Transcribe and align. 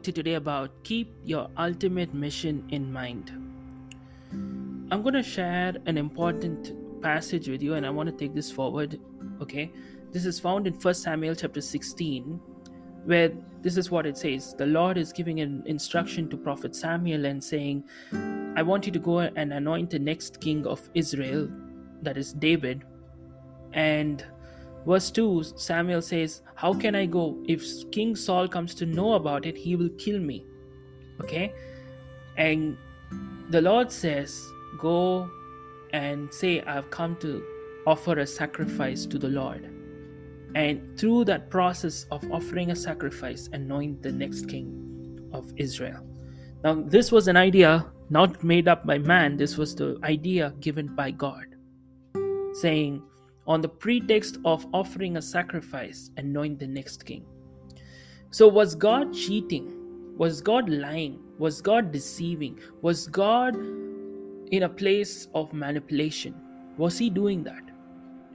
Talk 0.00 0.04
to 0.04 0.10
you 0.10 0.22
today 0.22 0.34
about 0.34 0.70
keep 0.82 1.12
your 1.24 1.48
ultimate 1.58 2.14
mission 2.14 2.64
in 2.70 2.90
mind. 2.90 3.30
I'm 4.90 5.02
going 5.02 5.14
to 5.14 5.22
share 5.22 5.74
an 5.84 5.98
important 5.98 6.72
passage 7.02 7.48
with 7.48 7.62
you 7.62 7.74
and 7.74 7.84
I 7.84 7.90
want 7.90 8.08
to 8.08 8.16
take 8.16 8.34
this 8.34 8.50
forward, 8.50 8.98
okay? 9.42 9.70
This 10.10 10.24
is 10.24 10.40
found 10.40 10.66
in 10.66 10.72
1 10.72 10.94
Samuel 10.94 11.34
chapter 11.34 11.60
16 11.60 12.40
where 13.04 13.30
this 13.60 13.76
is 13.76 13.90
what 13.90 14.06
it 14.06 14.16
says. 14.16 14.54
The 14.54 14.64
Lord 14.64 14.96
is 14.96 15.12
giving 15.12 15.40
an 15.40 15.62
instruction 15.66 16.30
to 16.30 16.36
prophet 16.38 16.74
Samuel 16.74 17.26
and 17.26 17.42
saying, 17.42 17.84
"I 18.56 18.62
want 18.62 18.86
you 18.86 18.92
to 18.92 18.98
go 18.98 19.18
and 19.20 19.52
anoint 19.52 19.90
the 19.90 19.98
next 19.98 20.40
king 20.40 20.66
of 20.66 20.88
Israel, 20.94 21.48
that 22.02 22.16
is 22.16 22.32
David." 22.32 22.84
And 23.74 24.24
Verse 24.86 25.10
2 25.10 25.42
Samuel 25.56 26.02
says, 26.02 26.42
How 26.54 26.72
can 26.72 26.94
I 26.94 27.06
go? 27.06 27.36
If 27.46 27.90
King 27.90 28.16
Saul 28.16 28.48
comes 28.48 28.74
to 28.76 28.86
know 28.86 29.14
about 29.14 29.46
it, 29.46 29.56
he 29.56 29.76
will 29.76 29.90
kill 29.98 30.18
me. 30.18 30.44
Okay? 31.20 31.52
And 32.36 32.76
the 33.50 33.60
Lord 33.60 33.92
says, 33.92 34.42
Go 34.78 35.30
and 35.92 36.32
say, 36.32 36.62
I've 36.62 36.90
come 36.90 37.16
to 37.16 37.42
offer 37.86 38.18
a 38.18 38.26
sacrifice 38.26 39.06
to 39.06 39.18
the 39.18 39.28
Lord. 39.28 39.68
And 40.54 40.98
through 40.98 41.24
that 41.26 41.50
process 41.50 42.06
of 42.10 42.24
offering 42.32 42.70
a 42.70 42.76
sacrifice, 42.76 43.48
anoint 43.52 44.02
the 44.02 44.12
next 44.12 44.48
king 44.48 45.28
of 45.32 45.52
Israel. 45.56 46.04
Now, 46.64 46.74
this 46.74 47.12
was 47.12 47.28
an 47.28 47.36
idea 47.36 47.86
not 48.10 48.42
made 48.42 48.66
up 48.66 48.84
by 48.84 48.98
man, 48.98 49.36
this 49.36 49.56
was 49.56 49.74
the 49.74 49.98
idea 50.02 50.52
given 50.60 50.94
by 50.94 51.12
God, 51.12 51.44
saying, 52.54 53.02
on 53.50 53.60
the 53.60 53.68
pretext 53.68 54.38
of 54.44 54.64
offering 54.72 55.16
a 55.16 55.22
sacrifice, 55.22 56.12
anoint 56.16 56.60
the 56.60 56.66
next 56.68 57.04
king. 57.04 57.24
So, 58.30 58.46
was 58.46 58.76
God 58.76 59.12
cheating? 59.12 59.76
Was 60.16 60.40
God 60.40 60.68
lying? 60.68 61.18
Was 61.36 61.60
God 61.60 61.90
deceiving? 61.90 62.60
Was 62.82 63.08
God 63.08 63.56
in 64.52 64.62
a 64.62 64.68
place 64.68 65.26
of 65.34 65.52
manipulation? 65.52 66.36
Was 66.76 66.96
he 66.96 67.10
doing 67.10 67.42
that? 67.42 67.64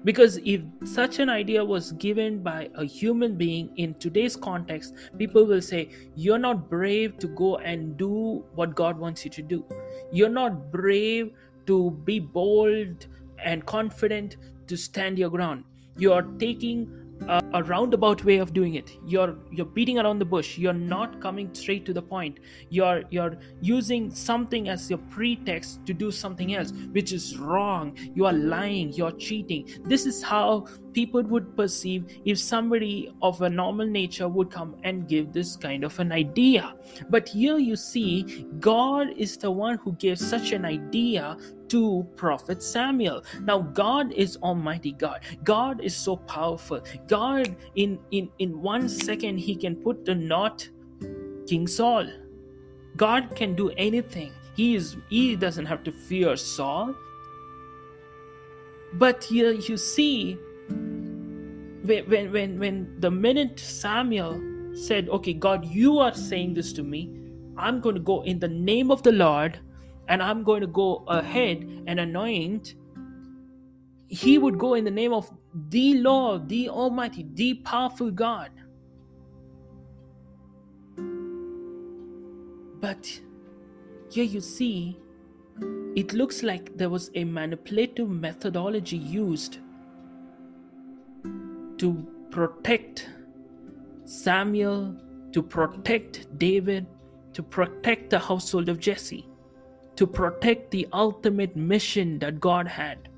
Because 0.04 0.38
if 0.44 0.62
such 0.84 1.20
an 1.20 1.30
idea 1.30 1.64
was 1.64 1.94
given 1.94 2.44
by 2.44 2.70
a 2.76 2.84
human 2.84 3.38
being 3.38 3.70
in 3.78 3.94
today's 3.94 4.36
context, 4.36 4.96
people 5.18 5.46
will 5.46 5.62
say, 5.62 5.92
You're 6.16 6.40
not 6.40 6.70
brave 6.70 7.18
to 7.20 7.28
go 7.28 7.56
and 7.60 7.96
do 7.96 8.44
what 8.56 8.76
God 8.76 9.00
wants 9.00 9.24
you 9.24 9.32
to 9.32 9.42
do. 9.42 9.64
You're 10.12 10.36
not 10.42 10.74
brave 10.74 11.32
to 11.68 11.92
be 12.04 12.20
bold 12.20 13.08
and 13.44 13.66
confident 13.66 14.36
to 14.68 14.78
stand 14.78 15.18
your 15.18 15.30
ground. 15.30 15.64
You 15.98 16.14
are 16.14 16.24
taking 16.40 17.06
a, 17.28 17.42
a, 17.54 17.64
roundabout 17.64 18.24
way 18.24 18.38
of 18.38 18.54
doing 18.54 18.76
it. 18.76 18.98
You're 19.06 19.36
you're 19.52 19.66
beating 19.66 20.00
around 20.00 20.20
the 20.20 20.26
bush. 20.26 20.58
You're 20.58 20.74
not 20.74 21.22
coming 21.22 21.54
straight 21.54 21.86
to 21.86 21.94
the 21.94 22.02
point. 22.02 22.40
You're 22.70 23.04
you're 23.10 23.38
using 23.62 24.12
something 24.12 24.70
as 24.70 24.90
your 24.90 25.00
pretext 25.10 25.86
to 25.86 25.94
do 25.94 26.12
something 26.12 26.54
else, 26.56 26.72
which 26.92 27.14
is 27.14 27.38
wrong. 27.38 27.98
You 28.14 28.26
are 28.26 28.34
lying. 28.34 28.94
You're 28.94 29.14
cheating. 29.14 29.70
This 29.86 30.06
is 30.06 30.22
how 30.22 30.68
people 30.94 31.24
would 31.24 31.56
perceive 31.58 32.06
if 32.24 32.40
somebody 32.40 33.14
of 33.22 33.42
a 33.42 33.50
normal 33.50 33.86
nature 33.86 34.28
would 34.28 34.50
come 34.50 34.76
and 34.84 35.08
give 35.08 35.34
this 35.34 35.56
kind 35.56 35.84
of 35.84 36.00
an 36.00 36.12
idea. 36.12 36.74
But 37.10 37.28
here 37.28 37.58
you 37.58 37.76
see, 37.76 38.46
God 38.60 39.10
is 39.18 39.38
the 39.38 39.52
one 39.52 39.78
who 39.78 39.92
gave 39.94 40.18
such 40.18 40.54
an 40.54 40.64
idea 40.64 41.38
to 41.70 42.06
prophet 42.16 42.62
Samuel. 42.62 43.24
Now 43.42 43.60
God 43.60 44.12
is 44.14 44.38
almighty 44.38 44.92
God. 44.92 45.22
God 45.44 45.82
is 45.82 45.96
so 45.96 46.18
powerful. 46.18 46.82
God 47.08 47.56
in 47.76 48.00
in 48.12 48.30
in 48.40 48.62
one 48.62 48.90
second 48.90 49.38
he 49.38 49.56
can 49.56 49.76
put 49.76 50.06
the 50.06 50.16
knot 50.16 50.68
King 51.48 51.68
Saul. 51.68 52.08
God 52.98 53.36
can 53.36 53.56
do 53.56 53.70
anything. 53.72 54.32
He 54.56 54.76
is 54.76 54.98
he 55.10 55.36
doesn't 55.36 55.66
have 55.66 55.84
to 55.84 55.92
fear 55.92 56.36
Saul. 56.38 56.96
But 58.94 59.24
here 59.24 59.52
you 59.52 59.78
see 59.78 60.38
when 61.86 62.32
when, 62.32 62.60
when 62.60 62.96
the 63.00 63.12
minute 63.12 63.60
Samuel 63.60 64.42
said, 64.76 65.10
Okay, 65.10 65.34
God, 65.34 65.66
you 65.66 66.00
are 66.00 66.14
saying 66.14 66.54
this 66.54 66.74
to 66.74 66.84
me. 66.84 67.10
I'm 67.58 67.80
going 67.80 67.96
to 67.96 68.02
go 68.02 68.22
in 68.24 68.40
the 68.40 68.48
name 68.48 68.92
of 68.92 69.02
the 69.04 69.12
Lord 69.12 69.60
and 70.08 70.22
I'm 70.22 70.44
going 70.44 70.62
to 70.62 70.68
go 70.68 71.04
ahead 71.08 71.58
and 71.88 72.00
anoint, 72.00 72.76
he 74.08 74.38
would 74.38 74.58
go 74.58 74.76
in 74.76 74.84
the 74.84 74.92
name 74.92 75.14
of 75.14 75.32
the 75.70 75.96
Lord, 75.96 76.48
the 76.48 76.70
Almighty, 76.70 77.26
the 77.34 77.56
powerful 77.56 78.12
God. 78.12 78.52
But 82.80 83.20
here 84.12 84.26
you 84.26 84.42
see, 84.42 85.00
it 85.96 86.14
looks 86.14 86.44
like 86.44 86.78
there 86.78 86.90
was 86.90 87.10
a 87.16 87.24
manipulative 87.24 88.10
methodology 88.10 88.98
used 88.98 89.60
to 91.78 92.06
protect 92.30 93.10
Samuel, 94.04 94.96
to 95.32 95.42
protect 95.42 96.38
David, 96.38 96.86
to 97.34 97.42
protect 97.42 98.12
the 98.12 98.20
household 98.20 98.70
of 98.70 98.80
Jesse 98.80 99.28
to 99.96 100.08
protect 100.08 100.72
the 100.72 100.88
ultimate 100.94 101.56
mission 101.56 102.20
that 102.20 102.40
God 102.40 102.68
had. 102.68 103.10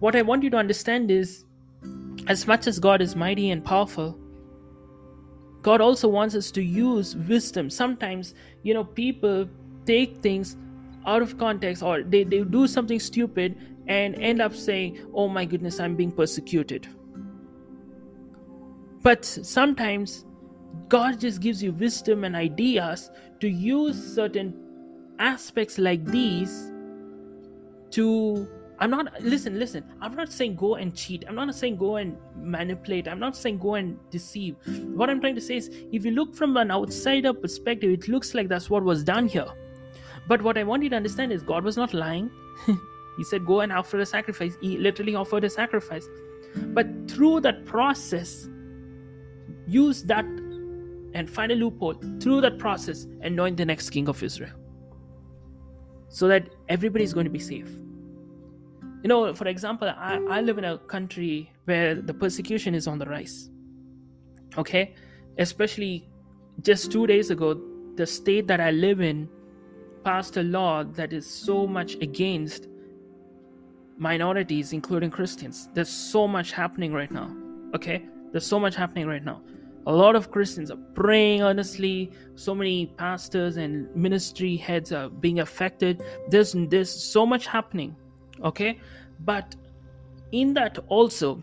What 0.00 0.14
I 0.16 0.22
want 0.22 0.42
you 0.42 0.50
to 0.50 0.56
understand 0.56 1.10
is 1.10 1.44
as 2.26 2.46
much 2.46 2.66
as 2.66 2.78
God 2.78 3.00
is 3.00 3.16
mighty 3.16 3.50
and 3.50 3.64
powerful, 3.64 4.18
God 5.62 5.80
also 5.80 6.08
wants 6.08 6.34
us 6.34 6.50
to 6.52 6.62
use 6.62 7.16
wisdom. 7.16 7.70
Sometimes, 7.70 8.34
you 8.62 8.74
know, 8.74 8.84
people 8.84 9.48
take 9.86 10.18
things 10.18 10.56
out 11.06 11.22
of 11.22 11.38
context 11.38 11.82
or 11.82 12.02
they, 12.02 12.24
they 12.24 12.42
do 12.42 12.66
something 12.66 13.00
stupid 13.00 13.56
and 13.86 14.14
end 14.16 14.42
up 14.42 14.54
saying, 14.54 15.06
Oh 15.14 15.28
my 15.28 15.44
goodness, 15.44 15.80
I'm 15.80 15.96
being 15.96 16.12
persecuted. 16.12 16.86
But 19.02 19.24
sometimes 19.24 20.26
God 20.88 21.20
just 21.20 21.40
gives 21.40 21.62
you 21.62 21.72
wisdom 21.72 22.24
and 22.24 22.36
ideas 22.36 23.10
to 23.40 23.48
use 23.48 24.14
certain 24.14 24.67
aspects 25.18 25.78
like 25.78 26.04
these 26.04 26.72
to 27.90 28.48
I'm 28.80 28.90
not 28.90 29.20
listen, 29.22 29.58
listen. 29.58 29.84
I'm 30.00 30.14
not 30.14 30.32
saying 30.32 30.54
go 30.54 30.76
and 30.76 30.94
cheat. 30.94 31.24
I'm 31.26 31.34
not 31.34 31.52
saying 31.54 31.78
go 31.78 31.96
and 31.96 32.16
manipulate. 32.36 33.08
I'm 33.08 33.18
not 33.18 33.36
saying 33.36 33.58
go 33.58 33.74
and 33.74 33.98
deceive. 34.10 34.54
What 34.94 35.10
I'm 35.10 35.20
trying 35.20 35.34
to 35.34 35.40
say 35.40 35.56
is 35.56 35.68
if 35.90 36.04
you 36.04 36.12
look 36.12 36.36
from 36.36 36.56
an 36.56 36.70
outsider 36.70 37.32
perspective, 37.32 37.90
it 37.90 38.08
looks 38.08 38.34
like 38.34 38.48
that's 38.48 38.70
what 38.70 38.84
was 38.84 39.02
done 39.02 39.26
here. 39.26 39.48
But 40.28 40.42
what 40.42 40.56
I 40.56 40.62
want 40.62 40.84
you 40.84 40.90
to 40.90 40.96
understand 40.96 41.32
is 41.32 41.42
God 41.42 41.64
was 41.64 41.76
not 41.76 41.92
lying. 41.92 42.30
he 43.16 43.24
said, 43.24 43.44
Go 43.44 43.60
and 43.60 43.72
offer 43.72 43.98
a 43.98 44.06
sacrifice. 44.06 44.56
He 44.60 44.78
literally 44.78 45.16
offered 45.16 45.42
a 45.42 45.50
sacrifice. 45.50 46.06
But 46.54 46.86
through 47.10 47.40
that 47.40 47.66
process, 47.66 48.48
use 49.66 50.04
that 50.04 50.24
and 51.14 51.28
find 51.28 51.50
a 51.50 51.56
loophole 51.56 51.94
through 52.20 52.42
that 52.42 52.58
process, 52.58 53.04
and 53.22 53.32
anoint 53.34 53.56
the 53.56 53.64
next 53.64 53.90
king 53.90 54.08
of 54.08 54.22
Israel 54.22 54.52
so 56.08 56.28
that 56.28 56.48
everybody 56.68 57.04
is 57.04 57.12
going 57.12 57.24
to 57.24 57.30
be 57.30 57.38
safe 57.38 57.68
you 59.02 59.08
know 59.08 59.34
for 59.34 59.46
example 59.46 59.88
I, 59.88 60.18
I 60.30 60.40
live 60.40 60.58
in 60.58 60.64
a 60.64 60.78
country 60.78 61.52
where 61.64 61.94
the 61.94 62.14
persecution 62.14 62.74
is 62.74 62.86
on 62.86 62.98
the 62.98 63.06
rise 63.06 63.50
okay 64.56 64.94
especially 65.38 66.08
just 66.62 66.90
two 66.90 67.06
days 67.06 67.30
ago 67.30 67.60
the 67.96 68.06
state 68.06 68.46
that 68.46 68.60
I 68.60 68.70
live 68.70 69.00
in 69.00 69.28
passed 70.04 70.36
a 70.36 70.42
law 70.42 70.84
that 70.84 71.12
is 71.12 71.26
so 71.28 71.66
much 71.66 71.94
against 71.96 72.68
minorities, 73.98 74.72
including 74.72 75.10
Christians. 75.10 75.68
There's 75.74 75.88
so 75.88 76.26
much 76.28 76.52
happening 76.52 76.92
right 76.92 77.10
now. 77.10 77.36
Okay? 77.74 78.06
There's 78.30 78.46
so 78.46 78.60
much 78.60 78.76
happening 78.76 79.06
right 79.06 79.24
now. 79.24 79.42
A 79.88 79.92
lot 79.92 80.14
of 80.14 80.30
Christians 80.30 80.70
are 80.70 80.78
praying 80.94 81.40
earnestly. 81.40 82.12
So 82.34 82.54
many 82.54 82.86
pastors 82.98 83.56
and 83.56 83.88
ministry 83.96 84.54
heads 84.54 84.92
are 84.92 85.08
being 85.08 85.40
affected. 85.40 86.02
There's, 86.28 86.54
there's 86.68 86.90
so 86.90 87.24
much 87.24 87.46
happening. 87.46 87.96
Okay? 88.44 88.80
But 89.20 89.56
in 90.32 90.52
that 90.54 90.78
also, 90.88 91.42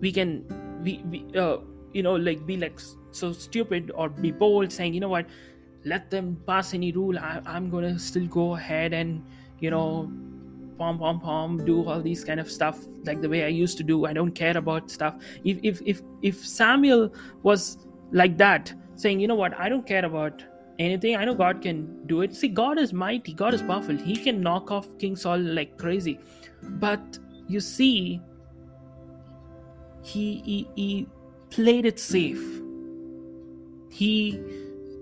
we 0.00 0.10
can, 0.10 0.46
we, 0.82 1.02
we 1.10 1.38
uh, 1.38 1.58
you 1.92 2.02
know, 2.02 2.14
like 2.14 2.46
be 2.46 2.56
like 2.56 2.80
so 3.10 3.32
stupid 3.32 3.92
or 3.94 4.08
be 4.08 4.30
bold 4.30 4.72
saying, 4.72 4.94
you 4.94 5.00
know 5.00 5.10
what, 5.10 5.26
let 5.84 6.10
them 6.10 6.40
pass 6.46 6.72
any 6.72 6.90
rule. 6.92 7.18
I, 7.18 7.42
I'm 7.44 7.70
to 7.70 7.98
still 7.98 8.26
go 8.26 8.54
ahead 8.54 8.94
and, 8.94 9.22
you 9.60 9.70
know, 9.70 10.10
pom 10.78 10.98
pom 10.98 11.20
pom 11.20 11.56
do 11.64 11.84
all 11.88 12.00
these 12.00 12.24
kind 12.24 12.40
of 12.40 12.50
stuff 12.50 12.78
like 13.04 13.20
the 13.20 13.28
way 13.28 13.44
i 13.44 13.48
used 13.48 13.76
to 13.78 13.84
do. 13.84 14.06
I 14.06 14.12
don't 14.12 14.32
care 14.32 14.56
about 14.56 14.90
stuff. 14.90 15.16
If 15.44 15.58
if 15.62 15.82
if, 15.84 16.02
if 16.22 16.46
samuel 16.46 17.12
was 17.42 17.78
like 18.12 18.38
that 18.38 18.72
saying 18.94 19.20
you 19.20 19.28
know 19.28 19.34
what? 19.34 19.58
I 19.58 19.68
don't 19.68 19.86
care 19.86 20.04
about 20.04 20.44
anything. 20.78 21.16
I 21.16 21.24
know 21.24 21.34
god 21.34 21.60
can 21.62 22.06
do 22.06 22.22
it. 22.22 22.34
See 22.34 22.48
god 22.48 22.78
is 22.78 22.92
mighty. 22.92 23.34
God 23.34 23.54
is 23.54 23.62
powerful. 23.62 23.96
He 23.96 24.16
can 24.16 24.40
knock 24.40 24.70
off 24.70 24.88
king 24.98 25.16
saul 25.16 25.38
like 25.38 25.76
crazy. 25.78 26.18
But 26.62 27.18
you 27.48 27.60
see 27.60 28.20
he 30.02 30.42
he, 30.44 30.68
he 30.76 31.08
played 31.50 31.86
it 31.86 31.98
safe. 31.98 32.42
He 33.90 34.40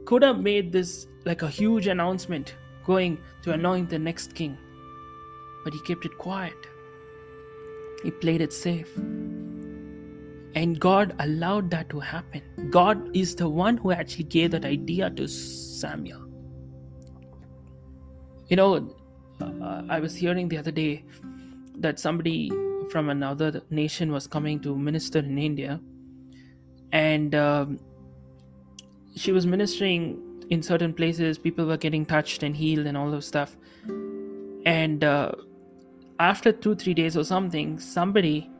could 0.06 0.22
have 0.22 0.40
made 0.40 0.72
this 0.72 1.06
like 1.24 1.42
a 1.42 1.48
huge 1.48 1.86
announcement 1.88 2.54
going 2.84 3.18
to 3.42 3.52
anoint 3.52 3.90
the 3.90 3.98
next 3.98 4.34
king 4.34 4.56
but 5.66 5.74
he 5.74 5.80
kept 5.80 6.04
it 6.04 6.16
quiet. 6.16 6.66
He 8.04 8.12
played 8.12 8.40
it 8.40 8.52
safe. 8.52 8.90
And 10.54 10.78
God 10.78 11.14
allowed 11.18 11.72
that 11.72 11.90
to 11.90 11.98
happen. 11.98 12.42
God 12.70 13.16
is 13.16 13.34
the 13.34 13.48
one 13.48 13.76
who 13.76 13.90
actually 13.90 14.28
gave 14.34 14.52
that 14.52 14.64
idea 14.64 15.10
to 15.10 15.26
Samuel. 15.26 16.22
You 18.46 18.56
know, 18.60 18.96
uh, 19.40 19.82
I 19.88 19.98
was 19.98 20.14
hearing 20.14 20.48
the 20.48 20.56
other 20.56 20.70
day 20.70 21.04
that 21.78 21.98
somebody 21.98 22.52
from 22.90 23.08
another 23.08 23.60
nation 23.70 24.12
was 24.12 24.28
coming 24.28 24.60
to 24.60 24.76
minister 24.76 25.18
in 25.18 25.36
India, 25.36 25.80
and 26.92 27.34
um, 27.34 27.80
she 29.16 29.32
was 29.32 29.48
ministering 29.48 30.46
in 30.50 30.62
certain 30.62 30.94
places. 30.94 31.38
People 31.38 31.66
were 31.66 31.76
getting 31.76 32.06
touched 32.06 32.44
and 32.44 32.56
healed 32.56 32.86
and 32.86 32.96
all 32.96 33.10
those 33.10 33.26
stuff. 33.26 33.56
And 34.64 35.02
uh, 35.04 35.32
after 36.18 36.52
two 36.52 36.74
three 36.74 36.94
days 36.94 37.16
or 37.16 37.24
something 37.24 37.78
somebody 37.78 38.50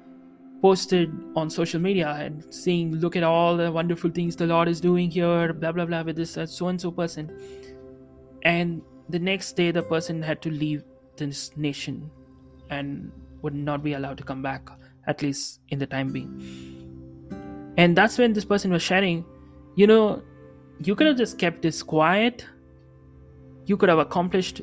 posted 0.62 1.12
on 1.36 1.50
social 1.50 1.80
media 1.80 2.08
and 2.20 2.42
saying 2.52 2.94
look 2.96 3.16
at 3.16 3.22
all 3.22 3.56
the 3.56 3.70
wonderful 3.70 4.10
things 4.10 4.36
the 4.36 4.46
lord 4.46 4.68
is 4.68 4.80
doing 4.80 5.10
here 5.10 5.52
blah 5.52 5.72
blah 5.72 5.84
blah 5.84 6.02
with 6.02 6.16
this 6.16 6.38
so 6.46 6.68
and 6.68 6.80
so 6.80 6.90
person. 6.90 7.30
And 8.42 8.82
the 9.08 9.18
next 9.18 9.52
day 9.52 9.70
the 9.70 9.82
person 9.82 10.22
had 10.22 10.40
to 10.42 10.50
leave 10.50 10.84
this 11.16 11.56
nation 11.56 12.10
and 12.70 13.10
would 13.42 13.54
not 13.54 13.82
be 13.82 13.94
allowed 13.94 14.18
to 14.18 14.24
come 14.24 14.42
back 14.42 14.68
at 15.06 15.22
least 15.22 15.60
in 15.68 15.78
the 15.78 15.86
time 15.86 16.12
being. 16.12 17.74
And 17.76 17.96
that's 17.96 18.18
when 18.18 18.32
this 18.32 18.44
person 18.44 18.70
was 18.72 18.82
sharing 18.82 19.24
you 19.74 19.86
know 19.86 20.22
you 20.80 20.94
could 20.94 21.06
have 21.06 21.16
just 21.16 21.38
kept 21.38 21.62
this 21.62 21.82
quiet. 21.82 22.46
You 23.64 23.76
could 23.76 23.88
have 23.88 23.98
accomplished 23.98 24.60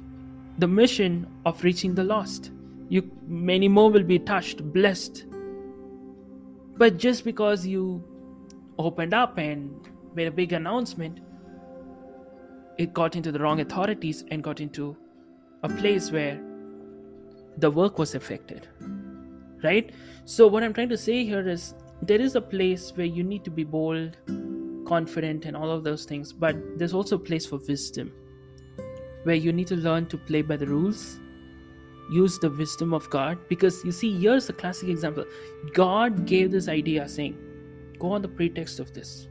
the 0.60 0.68
mission 0.68 1.28
of 1.46 1.64
reaching 1.64 1.96
the 1.96 2.04
lost 2.04 2.52
you 2.94 3.02
many 3.28 3.68
more 3.68 3.90
will 3.90 4.04
be 4.04 4.20
touched 4.20 4.64
blessed. 4.72 5.26
But 6.78 6.98
just 6.98 7.24
because 7.26 7.66
you 7.66 8.04
opened 8.78 9.14
up 9.14 9.38
and 9.38 9.90
made 10.16 10.28
a 10.28 10.32
big 10.32 10.54
announcement 10.54 11.20
it 12.78 12.94
got 12.94 13.16
into 13.16 13.32
the 13.32 13.40
wrong 13.40 13.60
authorities 13.62 14.24
and 14.32 14.44
got 14.44 14.60
into 14.60 14.98
a 15.62 15.70
place 15.70 16.12
where 16.12 16.42
the 17.58 17.70
work 17.70 18.00
was 18.00 18.16
affected 18.16 18.68
right? 19.64 19.92
So 20.26 20.48
what 20.48 20.64
i'm 20.64 20.74
trying 20.74 20.90
to 20.90 20.98
say 20.98 21.24
here 21.24 21.48
is 21.48 21.74
there 22.02 22.20
is 22.20 22.36
a 22.36 22.42
place 22.42 22.92
where 22.96 23.06
you 23.06 23.24
need 23.24 23.44
to 23.46 23.52
be 23.52 23.64
bold 23.64 24.18
confident 24.88 25.46
and 25.46 25.56
all 25.56 25.72
of 25.72 25.84
those 25.84 26.06
things 26.06 26.34
but 26.34 26.56
there's 26.78 26.94
also 26.94 27.16
a 27.16 27.20
place 27.20 27.46
for 27.46 27.60
wisdom 27.68 28.12
where 29.24 29.36
you 29.36 29.54
need 29.54 29.68
to 29.68 29.76
learn 29.76 30.06
to 30.08 30.18
play 30.18 30.42
by 30.42 30.58
the 30.58 30.68
rules 30.68 31.20
use 32.10 32.40
the 32.40 32.50
wisdom 32.50 32.94
of 32.94 33.10
God. 33.10 33.38
Because 33.48 33.84
you 33.84 33.92
see, 33.92 34.18
here's 34.20 34.50
a 34.50 34.54
classic 34.54 34.90
example 34.90 35.26
God 35.74 36.26
gave 36.26 36.52
this 36.52 36.68
idea 36.68 37.08
saying, 37.08 37.38
go 38.00 38.12
on 38.12 38.22
the 38.22 38.28
pretext 38.28 38.80
of 38.80 38.94
this. 38.94 39.28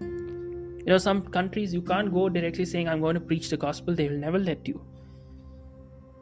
You 0.00 0.92
know, 0.92 0.98
some 0.98 1.22
countries 1.22 1.74
you 1.74 1.82
can't 1.82 2.12
go 2.12 2.28
directly 2.28 2.64
saying, 2.64 2.88
I'm 2.88 3.00
going 3.00 3.14
to 3.14 3.20
preach 3.20 3.50
the 3.50 3.56
gospel, 3.56 3.94
they 3.94 4.08
will 4.08 4.18
never 4.18 4.38
let 4.38 4.68
you. 4.68 4.80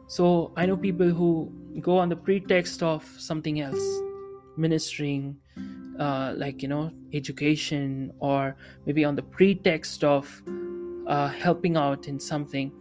So 0.07 0.51
I 0.55 0.65
know 0.65 0.77
people 0.77 1.09
who 1.09 1.51
go 1.81 1.97
on 1.97 2.09
the 2.09 2.15
pretext 2.15 2.83
of 2.83 3.03
something 3.17 3.61
else, 3.61 3.83
ministering, 4.57 5.37
uh, 5.99 6.33
like, 6.35 6.61
you 6.61 6.67
know, 6.67 6.91
education, 7.13 8.11
or 8.19 8.55
maybe 8.85 9.05
on 9.05 9.15
the 9.15 9.23
pretext 9.23 10.03
of 10.03 10.43
uh, 11.07 11.27
helping 11.27 11.77
out 11.77 12.07
in 12.07 12.19
something. 12.19 12.71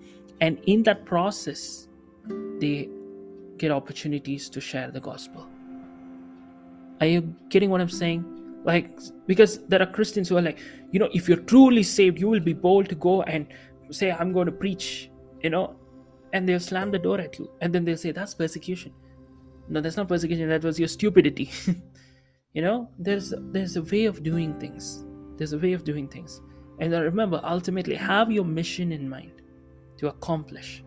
And 0.41 0.59
in 0.67 0.82
that 0.85 1.05
process, 1.05 1.88
they 2.61 2.88
get 3.65 3.73
opportunities 3.81 4.49
to 4.55 4.61
share 4.71 4.91
the 4.91 5.01
gospel. 5.01 5.47
Are 7.01 7.07
you 7.07 7.21
getting 7.49 7.71
what 7.71 7.81
I'm 7.81 7.95
saying? 8.03 8.25
Like, 8.65 8.99
because 9.27 9.59
there 9.69 9.83
are 9.85 9.91
Christians 9.99 10.29
who 10.29 10.37
are 10.39 10.43
like, 10.43 10.59
you 10.93 10.99
know, 10.99 11.09
if 11.13 11.29
you're 11.29 11.45
truly 11.53 11.83
saved, 11.83 12.19
you 12.19 12.29
will 12.29 12.45
be 12.53 12.53
bold 12.67 12.89
to 12.91 12.95
go 12.95 13.23
and 13.23 13.47
say, 13.91 14.13
I'm 14.13 14.33
going 14.33 14.47
to 14.47 14.53
preach, 14.53 15.11
you 15.43 15.51
know, 15.51 15.77
and 16.33 16.49
they'll 16.49 16.61
slam 16.61 16.91
the 16.91 16.99
door 16.99 17.21
at 17.21 17.39
you. 17.39 17.51
And 17.61 17.75
then 17.75 17.85
they'll 17.85 18.03
say, 18.05 18.13
that's 18.13 18.35
persecution. 18.35 18.93
No, 19.69 19.81
that's 19.81 19.97
not 19.97 20.09
persecution, 20.09 20.49
that 20.49 20.63
was 20.63 20.79
your 20.79 20.89
stupidity. 20.89 21.51
you 22.55 22.63
know, 22.63 22.89
there's 22.99 23.33
there's 23.53 23.77
a 23.77 23.83
way 23.83 24.05
of 24.05 24.23
doing 24.23 24.59
things. 24.61 25.05
There's 25.37 25.55
a 25.55 25.59
way 25.59 25.73
of 25.73 25.85
doing 25.85 26.09
things. 26.09 26.41
And 26.81 26.93
remember, 26.93 27.41
ultimately, 27.45 27.95
have 27.95 28.31
your 28.31 28.45
mission 28.45 28.93
in 28.93 29.09
mind 29.09 29.43
to 29.99 30.09
accomplish 30.09 30.83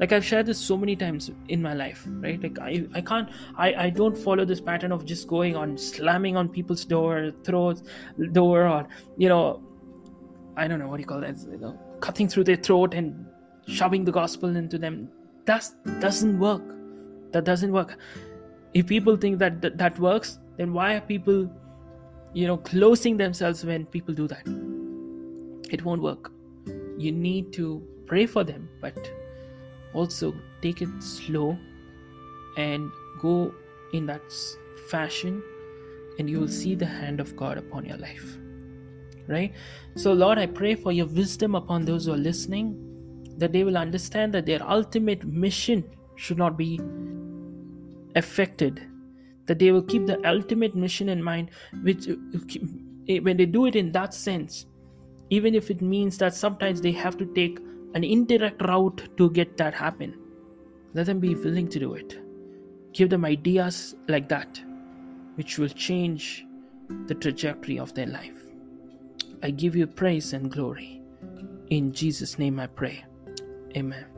like 0.00 0.12
i've 0.12 0.24
shared 0.24 0.46
this 0.46 0.58
so 0.58 0.76
many 0.76 0.94
times 0.96 1.30
in 1.48 1.60
my 1.60 1.74
life 1.74 2.06
right? 2.20 2.42
Like 2.42 2.58
i, 2.60 2.86
I 2.94 3.00
can't 3.00 3.28
I, 3.56 3.74
I 3.74 3.90
don't 3.90 4.16
follow 4.16 4.44
this 4.44 4.60
pattern 4.60 4.92
of 4.92 5.04
just 5.04 5.26
going 5.28 5.56
on 5.56 5.76
slamming 5.76 6.36
on 6.36 6.48
people's 6.48 6.84
door 6.84 7.32
throats 7.44 7.82
door 8.32 8.66
or 8.66 8.86
you 9.16 9.28
know 9.28 9.62
i 10.56 10.68
don't 10.68 10.78
know 10.78 10.88
what 10.88 10.96
do 10.96 11.02
you 11.02 11.06
call 11.06 11.20
that 11.20 11.38
you 11.50 11.58
know 11.58 11.78
cutting 12.00 12.28
through 12.28 12.44
their 12.44 12.56
throat 12.56 12.94
and 12.94 13.26
shoving 13.68 14.04
the 14.04 14.12
gospel 14.12 14.56
into 14.56 14.78
them. 14.78 15.08
That 15.44 15.68
doesn't 16.00 16.38
work. 16.38 16.62
That 17.32 17.44
doesn't 17.44 17.72
work. 17.72 17.98
If 18.74 18.86
people 18.86 19.16
think 19.16 19.38
that, 19.38 19.60
that 19.62 19.78
that 19.78 19.98
works 19.98 20.38
then 20.56 20.72
why 20.72 20.94
are 20.94 21.00
people 21.00 21.48
you 22.34 22.46
know 22.46 22.56
closing 22.56 23.16
themselves 23.16 23.64
when 23.64 23.86
people 23.86 24.14
do 24.14 24.26
that? 24.28 24.46
It 25.70 25.84
won't 25.84 26.02
work. 26.02 26.32
You 26.98 27.12
need 27.12 27.52
to 27.54 27.82
pray 28.06 28.26
for 28.26 28.44
them 28.44 28.68
but 28.80 29.10
also 29.94 30.34
take 30.62 30.82
it 30.82 30.88
slow 31.02 31.58
and 32.56 32.90
go 33.20 33.54
in 33.92 34.06
that 34.06 34.22
fashion 34.88 35.42
and 36.18 36.28
you 36.28 36.40
will 36.40 36.48
see 36.48 36.74
the 36.74 36.86
hand 36.86 37.20
of 37.20 37.36
god 37.36 37.58
upon 37.58 37.84
your 37.84 37.96
life. 37.96 38.36
Right? 39.28 39.52
So 39.96 40.12
lord 40.12 40.38
i 40.38 40.46
pray 40.46 40.74
for 40.74 40.90
your 40.90 41.06
wisdom 41.06 41.54
upon 41.54 41.84
those 41.84 42.06
who 42.06 42.12
are 42.12 42.16
listening 42.16 42.88
that 43.36 43.52
they 43.52 43.62
will 43.62 43.76
understand 43.76 44.34
that 44.34 44.46
their 44.46 44.62
ultimate 44.68 45.24
mission 45.24 45.84
should 46.16 46.38
not 46.38 46.56
be 46.56 46.80
affected 48.16 48.88
that 49.46 49.58
they 49.58 49.72
will 49.72 49.82
keep 49.82 50.06
the 50.06 50.20
ultimate 50.28 50.74
mission 50.74 51.08
in 51.08 51.22
mind 51.22 51.50
which 51.82 52.08
eh, 53.08 53.18
when 53.20 53.36
they 53.36 53.46
do 53.46 53.66
it 53.66 53.76
in 53.76 53.92
that 53.92 54.14
sense 54.14 54.66
even 55.30 55.54
if 55.54 55.70
it 55.70 55.80
means 55.82 56.18
that 56.18 56.34
sometimes 56.34 56.80
they 56.80 56.92
have 56.92 57.16
to 57.16 57.26
take 57.34 57.58
an 57.94 58.04
indirect 58.04 58.62
route 58.62 59.08
to 59.16 59.30
get 59.30 59.56
that 59.56 59.74
happen. 59.74 60.14
Let 60.94 61.06
them 61.06 61.20
be 61.20 61.34
willing 61.34 61.68
to 61.68 61.78
do 61.78 61.94
it. 61.94 62.18
Give 62.92 63.10
them 63.10 63.24
ideas 63.24 63.94
like 64.08 64.28
that, 64.28 64.60
which 65.36 65.58
will 65.58 65.68
change 65.68 66.44
the 67.06 67.14
trajectory 67.14 67.78
of 67.78 67.94
their 67.94 68.06
life. 68.06 68.42
I 69.42 69.50
give 69.50 69.76
you 69.76 69.86
praise 69.86 70.32
and 70.32 70.50
glory. 70.50 71.00
In 71.70 71.92
Jesus' 71.92 72.38
name 72.38 72.58
I 72.58 72.66
pray. 72.66 73.04
Amen. 73.76 74.17